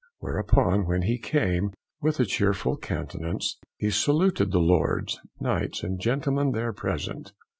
Whereupon, 0.17 0.87
when 0.87 1.03
he 1.03 1.19
came, 1.19 1.73
with 2.01 2.19
a 2.19 2.25
chearful 2.25 2.75
countenance, 2.75 3.59
he 3.77 3.91
saluted 3.91 4.51
the 4.51 4.57
Lords, 4.57 5.19
Knights, 5.39 5.83
and 5.83 5.99
gentlemen 5.99 6.53
there 6.53 6.73
present. 6.73 7.33